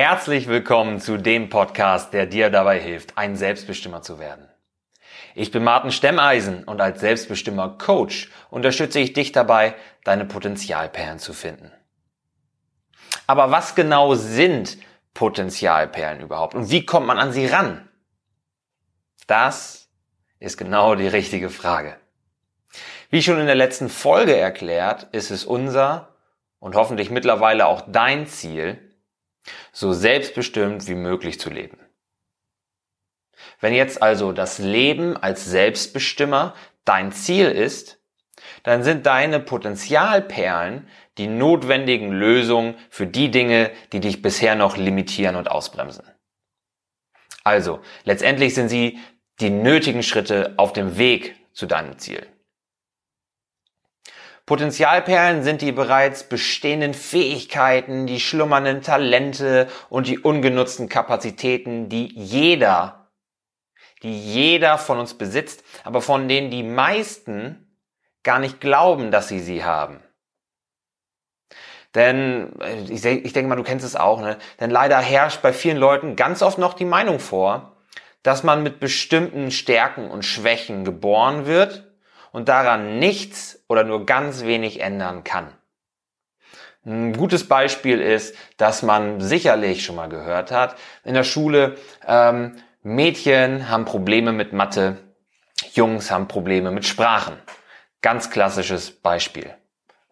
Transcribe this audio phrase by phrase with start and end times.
[0.00, 4.48] Herzlich willkommen zu dem Podcast, der dir dabei hilft, ein Selbstbestimmer zu werden.
[5.34, 9.74] Ich bin Martin Stemmeisen und als Selbstbestimmer Coach unterstütze ich dich dabei,
[10.04, 11.72] deine Potenzialperlen zu finden.
[13.26, 14.78] Aber was genau sind
[15.14, 17.88] Potenzialperlen überhaupt und wie kommt man an sie ran?
[19.26, 19.88] Das
[20.38, 21.96] ist genau die richtige Frage.
[23.10, 26.14] Wie schon in der letzten Folge erklärt, ist es unser
[26.60, 28.87] und hoffentlich mittlerweile auch dein Ziel,
[29.72, 31.78] so selbstbestimmt wie möglich zu leben.
[33.60, 38.00] Wenn jetzt also das Leben als Selbstbestimmer dein Ziel ist,
[38.62, 40.88] dann sind deine Potenzialperlen
[41.18, 46.04] die notwendigen Lösungen für die Dinge, die dich bisher noch limitieren und ausbremsen.
[47.44, 48.98] Also, letztendlich sind sie
[49.40, 52.26] die nötigen Schritte auf dem Weg zu deinem Ziel.
[54.48, 63.10] Potenzialperlen sind die bereits bestehenden Fähigkeiten, die schlummernden Talente und die ungenutzten Kapazitäten, die jeder,
[64.02, 67.78] die jeder von uns besitzt, aber von denen die meisten
[68.22, 70.02] gar nicht glauben, dass sie sie haben.
[71.94, 74.38] Denn äh, ich, denke mal, du kennst es auch, ne?
[74.60, 77.76] Denn leider herrscht bei vielen Leuten ganz oft noch die Meinung vor,
[78.22, 81.87] dass man mit bestimmten Stärken und Schwächen geboren wird
[82.38, 85.52] und daran nichts oder nur ganz wenig ändern kann.
[86.86, 92.54] Ein gutes Beispiel ist, dass man sicherlich schon mal gehört hat, in der Schule, ähm,
[92.84, 94.98] Mädchen haben Probleme mit Mathe,
[95.72, 97.34] Jungs haben Probleme mit Sprachen.
[98.02, 99.52] Ganz klassisches Beispiel.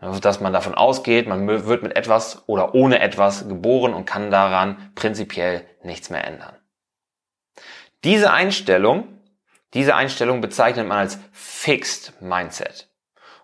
[0.00, 4.90] Dass man davon ausgeht, man wird mit etwas oder ohne etwas geboren und kann daran
[4.96, 6.56] prinzipiell nichts mehr ändern.
[8.02, 9.15] Diese Einstellung
[9.74, 12.88] diese Einstellung bezeichnet man als Fixed Mindset.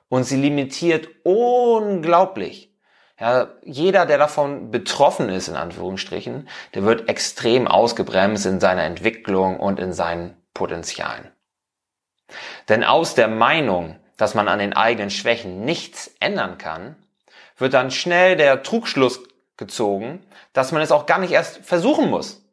[0.09, 2.73] Und sie limitiert unglaublich.
[3.19, 9.61] Ja, jeder, der davon betroffen ist, in Anführungsstrichen, der wird extrem ausgebremst in seiner Entwicklung
[9.61, 11.30] und in seinen Potenzialen.
[12.68, 16.97] Denn aus der Meinung, dass man an den eigenen Schwächen nichts ändern kann,
[17.57, 19.20] wird dann schnell der Trugschluss
[19.57, 22.45] gezogen, dass man es auch gar nicht erst versuchen muss.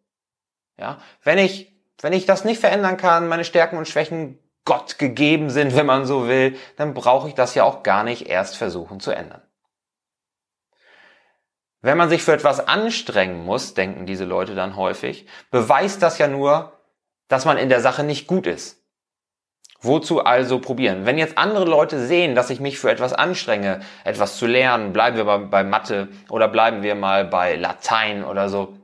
[0.77, 1.68] Ja, wenn ich
[2.01, 6.05] wenn ich das nicht verändern kann, meine Stärken und Schwächen Gott gegeben sind, wenn man
[6.05, 9.41] so will, dann brauche ich das ja auch gar nicht erst versuchen zu ändern.
[11.81, 16.27] Wenn man sich für etwas anstrengen muss, denken diese Leute dann häufig, beweist das ja
[16.27, 16.73] nur,
[17.29, 18.83] dass man in der Sache nicht gut ist.
[19.81, 21.05] Wozu also probieren?
[21.05, 25.15] Wenn jetzt andere Leute sehen, dass ich mich für etwas anstrenge, etwas zu lernen, bleiben
[25.15, 28.78] wir bei, bei Mathe oder bleiben wir mal bei Latein oder so,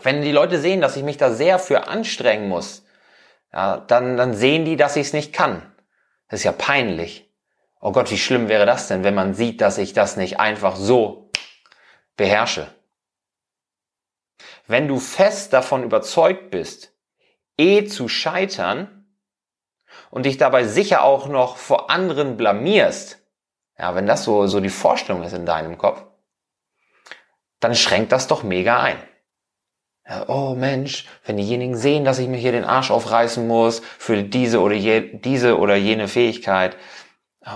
[0.00, 2.84] wenn die Leute sehen, dass ich mich da sehr für anstrengen muss,
[3.52, 5.62] ja, dann, dann sehen die, dass ich es nicht kann.
[6.28, 7.30] Das ist ja peinlich.
[7.80, 10.76] Oh Gott, wie schlimm wäre das denn, wenn man sieht, dass ich das nicht einfach
[10.76, 11.30] so
[12.16, 12.72] beherrsche.
[14.66, 16.94] Wenn du fest davon überzeugt bist,
[17.58, 19.06] eh zu scheitern
[20.10, 23.18] und dich dabei sicher auch noch vor anderen blamierst,
[23.78, 26.04] ja, wenn das so, so die Vorstellung ist in deinem Kopf,
[27.60, 29.02] dann schränkt das doch mega ein.
[30.26, 34.60] Oh Mensch, wenn diejenigen sehen, dass ich mir hier den Arsch aufreißen muss für diese
[34.60, 36.76] oder, je, diese oder jene Fähigkeit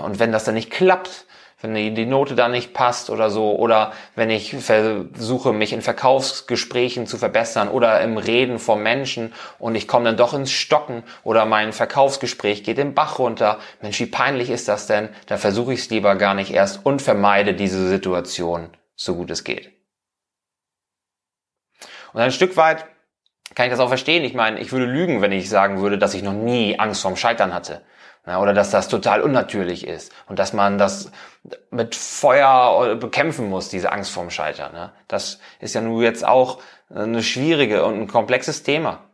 [0.02, 1.26] und wenn das dann nicht klappt,
[1.60, 5.82] wenn die, die Note dann nicht passt oder so oder wenn ich versuche, mich in
[5.82, 11.02] Verkaufsgesprächen zu verbessern oder im Reden vor Menschen und ich komme dann doch ins Stocken
[11.24, 15.08] oder mein Verkaufsgespräch geht den Bach runter, Mensch, wie peinlich ist das denn?
[15.26, 19.42] Dann versuche ich es lieber gar nicht erst und vermeide diese Situation so gut es
[19.42, 19.75] geht.
[22.16, 22.86] Und ein Stück weit
[23.54, 24.24] kann ich das auch verstehen.
[24.24, 27.14] Ich meine, ich würde lügen, wenn ich sagen würde, dass ich noch nie Angst vorm
[27.14, 27.82] Scheitern hatte.
[28.24, 31.12] Oder dass das total unnatürlich ist und dass man das
[31.70, 34.74] mit Feuer bekämpfen muss, diese Angst vorm Scheitern.
[34.74, 34.92] Ja.
[35.08, 39.04] Das ist ja nun jetzt auch eine schwierige und ein komplexes Thema.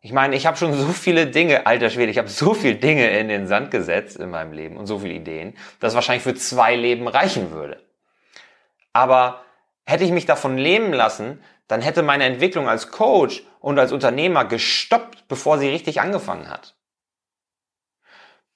[0.00, 3.10] Ich meine, ich habe schon so viele Dinge, alter Schwede, ich habe so viele Dinge
[3.18, 6.76] in den Sand gesetzt in meinem Leben und so viele Ideen, dass wahrscheinlich für zwei
[6.76, 7.82] Leben reichen würde.
[8.92, 9.42] Aber
[9.84, 14.44] hätte ich mich davon leben lassen, dann hätte meine Entwicklung als Coach und als Unternehmer
[14.44, 16.76] gestoppt, bevor sie richtig angefangen hat.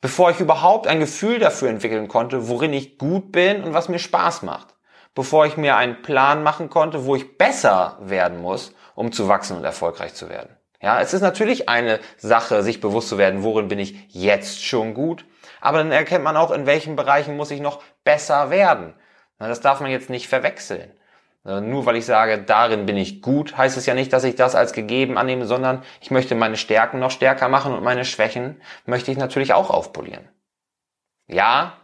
[0.01, 3.99] Bevor ich überhaupt ein Gefühl dafür entwickeln konnte, worin ich gut bin und was mir
[3.99, 4.75] Spaß macht.
[5.15, 9.57] Bevor ich mir einen Plan machen konnte, wo ich besser werden muss, um zu wachsen
[9.57, 10.57] und erfolgreich zu werden.
[10.81, 14.95] Ja, es ist natürlich eine Sache, sich bewusst zu werden, worin bin ich jetzt schon
[14.95, 15.27] gut.
[15.61, 18.95] Aber dann erkennt man auch, in welchen Bereichen muss ich noch besser werden.
[19.39, 20.93] Das darf man jetzt nicht verwechseln.
[21.45, 24.37] Äh, nur weil ich sage, darin bin ich gut, heißt es ja nicht, dass ich
[24.37, 28.61] das als gegeben annehme, sondern ich möchte meine Stärken noch stärker machen und meine Schwächen
[28.85, 30.29] möchte ich natürlich auch aufpolieren.
[31.27, 31.75] Ja,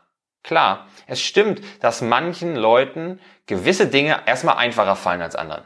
[0.43, 5.65] klar, es stimmt, dass manchen Leuten gewisse Dinge erstmal einfacher fallen als anderen.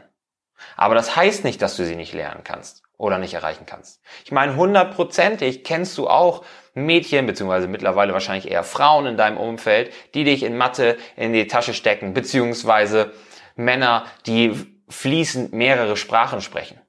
[0.76, 4.00] Aber das heißt nicht, dass du sie nicht lernen kannst oder nicht erreichen kannst.
[4.24, 6.44] Ich meine, hundertprozentig kennst du auch
[6.74, 11.46] Mädchen, beziehungsweise mittlerweile wahrscheinlich eher Frauen in deinem Umfeld, die dich in Mathe in die
[11.46, 13.12] Tasche stecken, beziehungsweise
[13.56, 14.54] Männer, die
[14.88, 16.80] fließend mehrere Sprachen sprechen.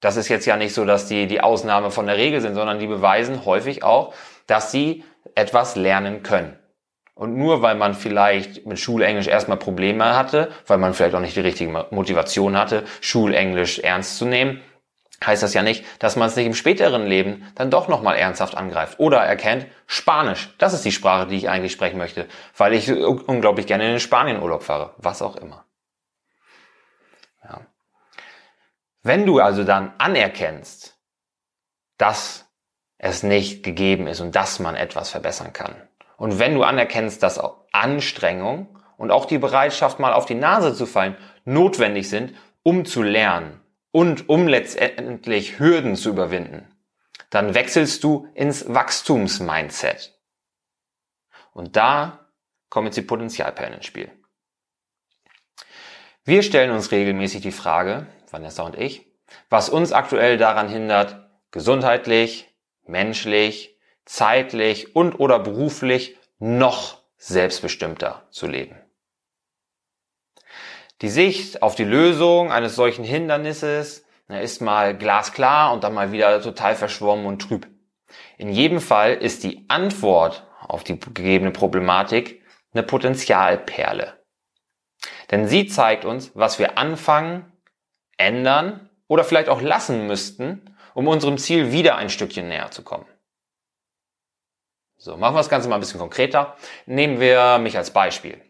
[0.00, 2.78] Das ist jetzt ja nicht so, dass die die Ausnahme von der Regel sind, sondern
[2.78, 4.14] die beweisen häufig auch,
[4.46, 5.04] dass sie
[5.34, 6.56] etwas lernen können.
[7.14, 11.34] Und nur weil man vielleicht mit Schulenglisch erstmal Probleme hatte, weil man vielleicht auch nicht
[11.34, 14.60] die richtige Motivation hatte, Schulenglisch ernst zu nehmen,
[15.24, 18.56] heißt das ja nicht, dass man es nicht im späteren Leben dann doch nochmal ernsthaft
[18.56, 22.90] angreift oder erkennt, Spanisch, das ist die Sprache, die ich eigentlich sprechen möchte, weil ich
[22.90, 25.64] unglaublich gerne in den Spanien Urlaub fahre, was auch immer.
[27.42, 27.60] Ja.
[29.02, 30.96] Wenn du also dann anerkennst,
[31.96, 32.46] dass
[32.98, 35.74] es nicht gegeben ist und dass man etwas verbessern kann,
[36.16, 40.74] und wenn du anerkennst, dass auch Anstrengung und auch die Bereitschaft, mal auf die Nase
[40.74, 46.68] zu fallen, notwendig sind, um zu lernen und um letztendlich Hürden zu überwinden,
[47.30, 50.18] dann wechselst du ins Wachstumsmindset.
[51.52, 52.30] Und da
[52.68, 54.10] kommen jetzt die Potenzialperlen ins Spiel.
[56.24, 59.06] Wir stellen uns regelmäßig die Frage, Vanessa und ich,
[59.48, 62.54] was uns aktuell daran hindert, gesundheitlich,
[62.84, 68.76] menschlich, zeitlich und oder beruflich noch selbstbestimmter zu leben.
[71.00, 76.42] Die Sicht auf die Lösung eines solchen Hindernisses ist mal glasklar und dann mal wieder
[76.42, 77.68] total verschwommen und trüb.
[78.36, 82.42] In jedem Fall ist die Antwort auf die gegebene Problematik
[82.72, 84.18] eine Potenzialperle.
[85.30, 87.52] Denn sie zeigt uns, was wir anfangen,
[88.16, 93.06] ändern oder vielleicht auch lassen müssten, um unserem Ziel wieder ein Stückchen näher zu kommen.
[94.96, 96.56] So, machen wir das Ganze mal ein bisschen konkreter.
[96.86, 98.42] Nehmen wir mich als Beispiel.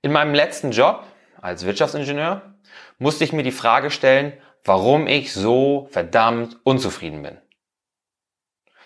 [0.00, 1.04] In meinem letzten Job
[1.40, 2.42] als Wirtschaftsingenieur
[2.98, 4.32] musste ich mir die Frage stellen,
[4.64, 7.38] warum ich so verdammt unzufrieden bin.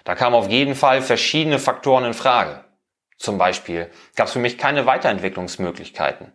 [0.05, 2.65] Da kamen auf jeden Fall verschiedene Faktoren in Frage.
[3.19, 6.33] Zum Beispiel gab es für mich keine Weiterentwicklungsmöglichkeiten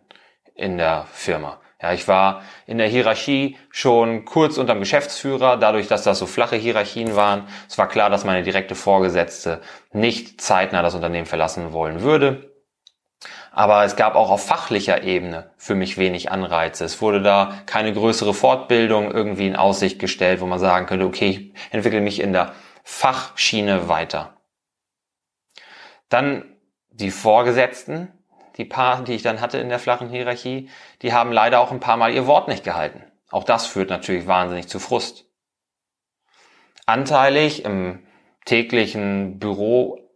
[0.54, 1.60] in der Firma.
[1.82, 6.56] Ja, ich war in der Hierarchie schon kurz unterm Geschäftsführer, dadurch, dass das so flache
[6.56, 7.46] Hierarchien waren.
[7.68, 9.60] Es war klar, dass meine direkte Vorgesetzte
[9.92, 12.55] nicht zeitnah das Unternehmen verlassen wollen würde.
[13.56, 16.84] Aber es gab auch auf fachlicher Ebene für mich wenig Anreize.
[16.84, 21.30] Es wurde da keine größere Fortbildung irgendwie in Aussicht gestellt, wo man sagen könnte, okay,
[21.30, 22.52] ich entwickle mich in der
[22.84, 24.36] Fachschiene weiter.
[26.10, 26.54] Dann
[26.90, 28.12] die Vorgesetzten,
[28.58, 30.68] die paar, die ich dann hatte in der flachen Hierarchie,
[31.00, 33.04] die haben leider auch ein paar Mal ihr Wort nicht gehalten.
[33.30, 35.24] Auch das führt natürlich wahnsinnig zu Frust.
[36.84, 38.06] Anteilig im
[38.44, 39.40] täglichen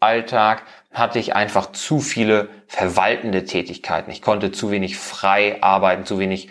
[0.01, 0.63] Büroalltag
[0.93, 4.11] hatte ich einfach zu viele verwaltende Tätigkeiten.
[4.11, 6.49] Ich konnte zu wenig frei arbeiten, zu wenig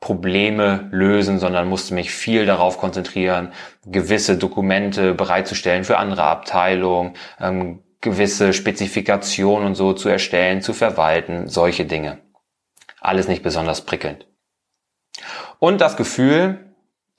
[0.00, 3.52] Probleme lösen, sondern musste mich viel darauf konzentrieren,
[3.86, 11.48] gewisse Dokumente bereitzustellen für andere Abteilungen, ähm, gewisse Spezifikationen und so zu erstellen, zu verwalten,
[11.48, 12.18] solche Dinge.
[13.00, 14.26] Alles nicht besonders prickelnd.
[15.58, 16.69] Und das Gefühl,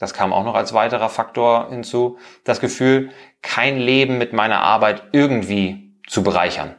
[0.02, 3.12] das kam auch noch als weiterer Faktor hinzu, das Gefühl,
[3.44, 6.76] kein Leben mit meiner Arbeit irgendwie zu bereichern.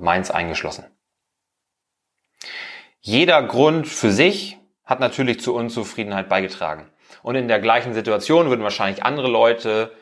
[0.00, 0.86] Meins eingeschlossen.
[3.00, 6.90] Jeder Grund für sich hat natürlich zur Unzufriedenheit beigetragen.
[7.22, 9.92] Und in der gleichen Situation würden wahrscheinlich andere Leute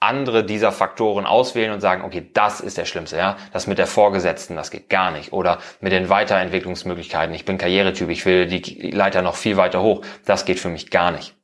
[0.00, 3.88] andere dieser Faktoren auswählen und sagen, okay, das ist der Schlimmste, ja, das mit der
[3.88, 5.32] Vorgesetzten, das geht gar nicht.
[5.32, 10.02] Oder mit den Weiterentwicklungsmöglichkeiten, ich bin Karrieretyp, ich will die Leiter noch viel weiter hoch,
[10.24, 11.37] das geht für mich gar nicht.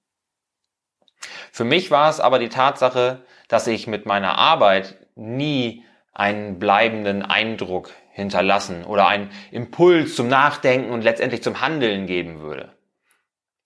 [1.55, 7.23] Für mich war es aber die Tatsache, dass ich mit meiner Arbeit nie einen bleibenden
[7.23, 12.75] Eindruck hinterlassen oder einen Impuls zum Nachdenken und letztendlich zum Handeln geben würde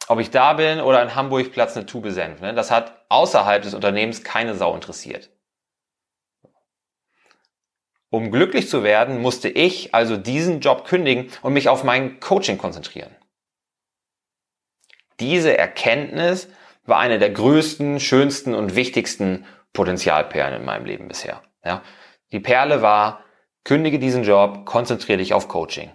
[0.08, 2.40] ob ich da bin oder in Hamburg Platz eine Tube Senf.
[2.40, 2.54] Ne?
[2.54, 5.30] Das hat außerhalb des Unternehmens keine Sau interessiert.
[8.10, 12.56] Um glücklich zu werden, musste ich also diesen Job kündigen und mich auf mein Coaching
[12.56, 13.14] konzentrieren.
[15.20, 16.48] Diese Erkenntnis
[16.88, 21.42] war eine der größten, schönsten und wichtigsten Potenzialperlen in meinem Leben bisher.
[21.64, 21.82] Ja?
[22.32, 23.24] Die Perle war,
[23.64, 25.90] kündige diesen Job, konzentriere dich auf Coaching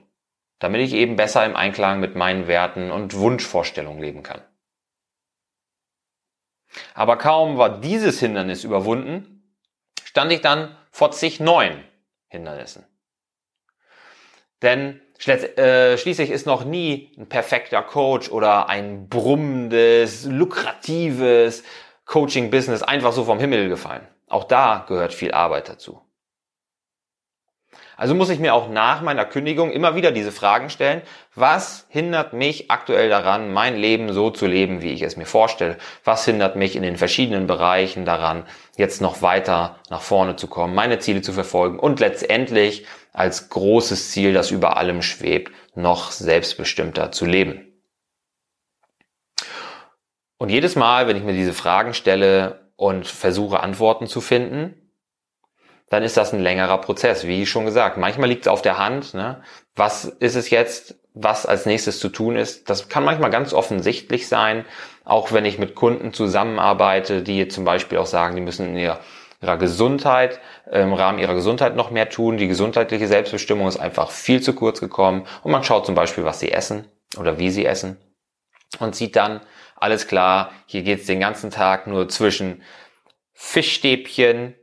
[0.63, 4.41] damit ich eben besser im Einklang mit meinen Werten und Wunschvorstellungen leben kann.
[6.93, 9.53] Aber kaum war dieses Hindernis überwunden,
[10.05, 11.83] stand ich dann vor zig neuen
[12.29, 12.85] Hindernissen.
[14.61, 21.63] Denn schließlich ist noch nie ein perfekter Coach oder ein brummendes, lukratives
[22.05, 24.07] Coaching-Business einfach so vom Himmel gefallen.
[24.27, 26.01] Auch da gehört viel Arbeit dazu.
[27.95, 31.03] Also muss ich mir auch nach meiner Kündigung immer wieder diese Fragen stellen,
[31.35, 35.77] was hindert mich aktuell daran, mein Leben so zu leben, wie ich es mir vorstelle?
[36.03, 38.45] Was hindert mich in den verschiedenen Bereichen daran,
[38.77, 44.11] jetzt noch weiter nach vorne zu kommen, meine Ziele zu verfolgen und letztendlich als großes
[44.11, 47.73] Ziel, das über allem schwebt, noch selbstbestimmter zu leben?
[50.37, 54.91] Und jedes Mal, wenn ich mir diese Fragen stelle und versuche Antworten zu finden,
[55.89, 57.97] dann ist das ein längerer Prozess, wie schon gesagt.
[57.97, 59.43] Manchmal liegt es auf der Hand, ne?
[59.75, 62.69] was ist es jetzt, was als nächstes zu tun ist.
[62.69, 64.65] Das kann manchmal ganz offensichtlich sein,
[65.05, 68.99] auch wenn ich mit Kunden zusammenarbeite, die zum Beispiel auch sagen, die müssen in ihrer,
[69.43, 70.39] ihrer Gesundheit,
[70.71, 72.37] im Rahmen ihrer Gesundheit noch mehr tun.
[72.37, 76.39] Die gesundheitliche Selbstbestimmung ist einfach viel zu kurz gekommen und man schaut zum Beispiel, was
[76.39, 77.97] sie essen oder wie sie essen
[78.79, 79.41] und sieht dann,
[79.75, 82.63] alles klar, hier geht's den ganzen Tag nur zwischen
[83.33, 84.55] Fischstäbchen,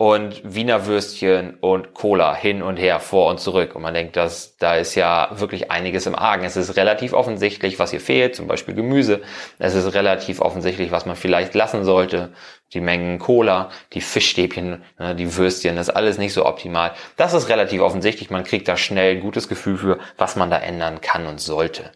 [0.00, 3.76] und Wiener Würstchen und Cola hin und her, vor und zurück.
[3.76, 6.42] Und man denkt, dass da ist ja wirklich einiges im Argen.
[6.42, 9.20] Es ist relativ offensichtlich, was hier fehlt, zum Beispiel Gemüse.
[9.58, 12.32] Es ist relativ offensichtlich, was man vielleicht lassen sollte.
[12.72, 16.92] Die Mengen Cola, die Fischstäbchen, ne, die Würstchen, das ist alles nicht so optimal.
[17.18, 18.30] Das ist relativ offensichtlich.
[18.30, 21.92] Man kriegt da schnell ein gutes Gefühl für, was man da ändern kann und sollte.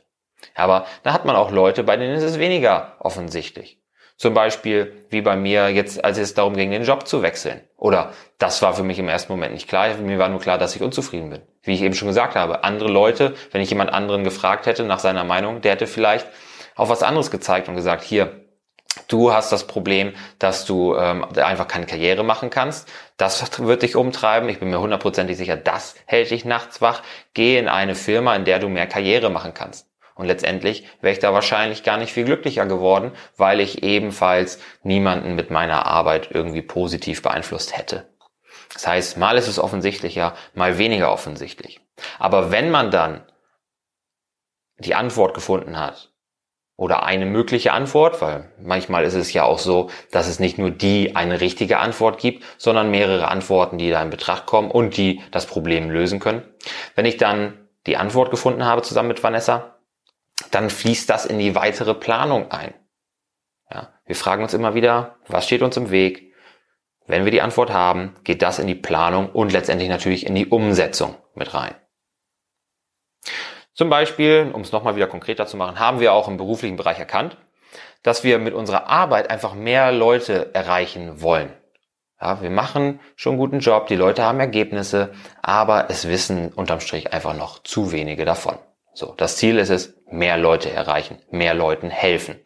[0.54, 3.78] Aber da hat man auch Leute, bei denen ist es weniger offensichtlich.
[4.16, 7.60] Zum Beispiel wie bei mir jetzt, als es darum ging, den Job zu wechseln.
[7.76, 9.94] Oder das war für mich im ersten Moment nicht klar.
[9.96, 11.42] Mir war nur klar, dass ich unzufrieden bin.
[11.62, 12.62] Wie ich eben schon gesagt habe.
[12.64, 16.26] Andere Leute, wenn ich jemand anderen gefragt hätte nach seiner Meinung, der hätte vielleicht
[16.76, 18.44] auf was anderes gezeigt und gesagt, hier,
[19.08, 22.88] Du hast das Problem, dass du ähm, einfach keine Karriere machen kannst.
[23.16, 24.48] Das wird dich umtreiben.
[24.48, 27.02] Ich bin mir hundertprozentig sicher, das hält dich nachts wach.
[27.34, 29.88] Geh in eine Firma, in der du mehr Karriere machen kannst.
[30.14, 35.34] Und letztendlich wäre ich da wahrscheinlich gar nicht viel glücklicher geworden, weil ich ebenfalls niemanden
[35.34, 38.08] mit meiner Arbeit irgendwie positiv beeinflusst hätte.
[38.72, 41.80] Das heißt, mal ist es offensichtlicher, mal weniger offensichtlich.
[42.18, 43.24] Aber wenn man dann
[44.78, 46.14] die Antwort gefunden hat,
[46.76, 50.70] oder eine mögliche Antwort, weil manchmal ist es ja auch so, dass es nicht nur
[50.70, 55.22] die eine richtige Antwort gibt, sondern mehrere Antworten, die da in Betracht kommen und die
[55.30, 56.42] das Problem lösen können.
[56.96, 59.73] Wenn ich dann die Antwort gefunden habe zusammen mit Vanessa,
[60.50, 62.74] dann fließt das in die weitere Planung ein.
[63.70, 66.32] Ja, wir fragen uns immer wieder, was steht uns im Weg?
[67.06, 70.46] Wenn wir die Antwort haben, geht das in die Planung und letztendlich natürlich in die
[70.46, 71.74] Umsetzung mit rein.
[73.74, 76.98] Zum Beispiel, um es nochmal wieder konkreter zu machen, haben wir auch im beruflichen Bereich
[76.98, 77.36] erkannt,
[78.02, 81.52] dass wir mit unserer Arbeit einfach mehr Leute erreichen wollen.
[82.20, 86.80] Ja, wir machen schon einen guten Job, die Leute haben Ergebnisse, aber es wissen unterm
[86.80, 88.58] Strich einfach noch zu wenige davon.
[88.94, 92.38] So, das Ziel ist es, mehr Leute erreichen, mehr Leuten helfen.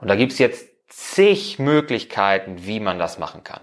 [0.00, 3.60] Und da gibt's jetzt zig Möglichkeiten, wie man das machen kann.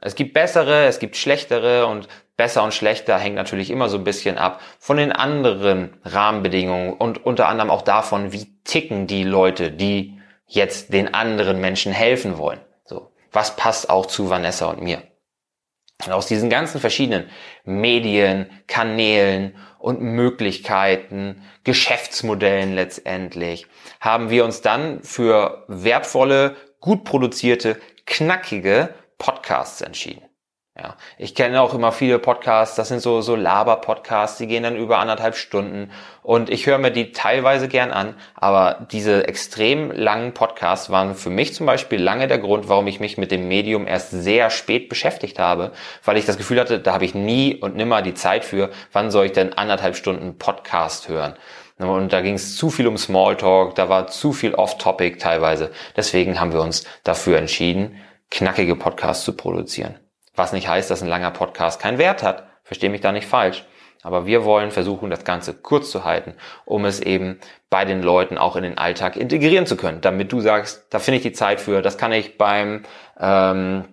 [0.00, 4.04] Es gibt bessere, es gibt schlechtere und besser und schlechter hängt natürlich immer so ein
[4.04, 9.70] bisschen ab von den anderen Rahmenbedingungen und unter anderem auch davon, wie ticken die Leute,
[9.70, 12.60] die jetzt den anderen Menschen helfen wollen.
[12.84, 15.02] So, was passt auch zu Vanessa und mir?
[16.06, 17.28] Und aus diesen ganzen verschiedenen
[17.64, 23.66] Medien, Kanälen und Möglichkeiten, Geschäftsmodellen letztendlich,
[24.00, 30.22] haben wir uns dann für wertvolle, gut produzierte, knackige Podcasts entschieden.
[30.76, 34.74] Ja, ich kenne auch immer viele Podcasts, das sind so, so Laber-Podcasts, die gehen dann
[34.74, 35.92] über anderthalb Stunden
[36.24, 41.30] und ich höre mir die teilweise gern an, aber diese extrem langen Podcasts waren für
[41.30, 44.88] mich zum Beispiel lange der Grund, warum ich mich mit dem Medium erst sehr spät
[44.88, 45.70] beschäftigt habe,
[46.02, 49.12] weil ich das Gefühl hatte, da habe ich nie und nimmer die Zeit für, wann
[49.12, 51.34] soll ich denn anderthalb Stunden Podcast hören?
[51.78, 55.70] Und da ging es zu viel um Smalltalk, da war zu viel Off-Topic teilweise.
[55.96, 60.03] Deswegen haben wir uns dafür entschieden, knackige Podcasts zu produzieren.
[60.34, 62.46] Was nicht heißt, dass ein langer Podcast keinen Wert hat.
[62.64, 63.64] Verstehe mich da nicht falsch.
[64.02, 66.34] Aber wir wollen versuchen, das Ganze kurz zu halten,
[66.66, 70.40] um es eben bei den Leuten auch in den Alltag integrieren zu können, damit du
[70.40, 72.84] sagst, da finde ich die Zeit für, das kann ich beim
[73.18, 73.84] ähm,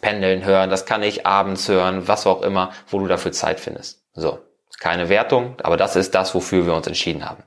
[0.00, 4.02] Pendeln hören, das kann ich abends hören, was auch immer, wo du dafür Zeit findest.
[4.14, 4.38] So,
[4.80, 7.42] keine Wertung, aber das ist das, wofür wir uns entschieden haben.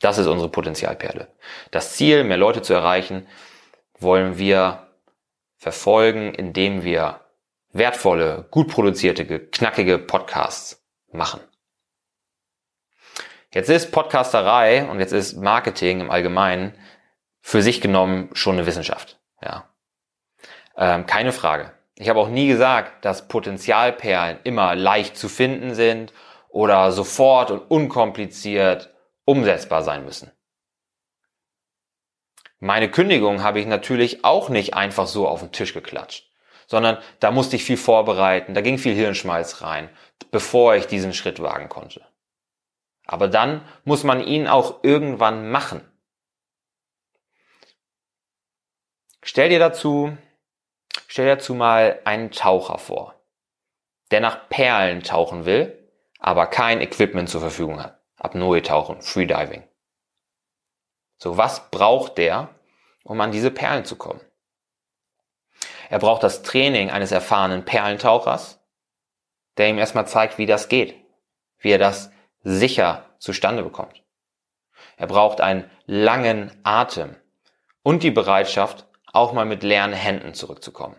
[0.00, 1.28] Das ist unsere Potenzialperle.
[1.70, 3.28] Das Ziel, mehr Leute zu erreichen,
[3.98, 4.88] wollen wir
[5.58, 7.20] verfolgen, indem wir
[7.72, 11.40] wertvolle, gut produzierte, knackige Podcasts machen.
[13.52, 16.74] Jetzt ist Podcasterei und jetzt ist Marketing im Allgemeinen
[17.40, 19.20] für sich genommen schon eine Wissenschaft.
[19.42, 19.68] Ja,
[20.76, 21.72] ähm, keine Frage.
[21.96, 26.12] Ich habe auch nie gesagt, dass Potenzialperlen immer leicht zu finden sind
[26.48, 30.30] oder sofort und unkompliziert umsetzbar sein müssen.
[32.58, 36.31] Meine Kündigung habe ich natürlich auch nicht einfach so auf den Tisch geklatscht
[36.72, 39.90] sondern da musste ich viel vorbereiten, da ging viel Hirnschmalz rein,
[40.30, 42.00] bevor ich diesen Schritt wagen konnte.
[43.04, 45.86] Aber dann muss man ihn auch irgendwann machen.
[49.22, 50.16] Stell dir dazu,
[51.08, 53.22] stell dir dazu mal einen Taucher vor,
[54.10, 58.00] der nach Perlen tauchen will, aber kein Equipment zur Verfügung hat.
[58.16, 59.62] Apnoe tauchen, Freediving.
[61.18, 62.48] So, was braucht der,
[63.04, 64.22] um an diese Perlen zu kommen?
[65.92, 68.58] Er braucht das Training eines erfahrenen Perlentauchers,
[69.58, 70.96] der ihm erstmal zeigt, wie das geht,
[71.58, 74.02] wie er das sicher zustande bekommt.
[74.96, 77.14] Er braucht einen langen Atem
[77.82, 80.96] und die Bereitschaft, auch mal mit leeren Händen zurückzukommen.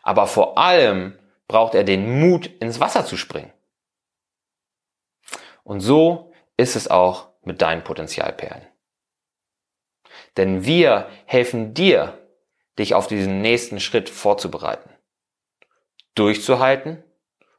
[0.00, 1.18] Aber vor allem
[1.48, 3.52] braucht er den Mut, ins Wasser zu springen.
[5.64, 8.64] Und so ist es auch mit deinen Potenzialperlen.
[10.36, 12.22] Denn wir helfen dir,
[12.78, 14.90] dich auf diesen nächsten Schritt vorzubereiten,
[16.14, 17.02] durchzuhalten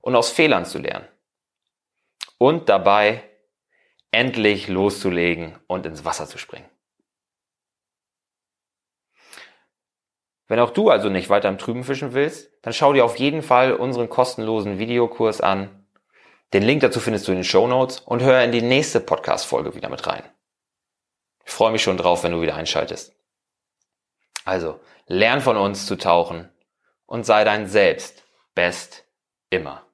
[0.01, 1.07] und aus Fehlern zu lernen.
[2.38, 3.24] Und dabei
[4.12, 6.69] endlich loszulegen und ins Wasser zu springen.
[10.47, 13.41] Wenn auch du also nicht weiter im Trüben fischen willst, dann schau dir auf jeden
[13.41, 15.86] Fall unseren kostenlosen Videokurs an.
[16.53, 19.75] Den Link dazu findest du in den Show Notes und hör in die nächste Podcast-Folge
[19.75, 20.24] wieder mit rein.
[21.45, 23.16] Ich freue mich schon drauf, wenn du wieder einschaltest.
[24.48, 26.50] Also, lern von uns zu tauchen
[27.06, 28.24] und sei dein Selbst
[28.56, 29.04] best
[29.50, 29.87] immer.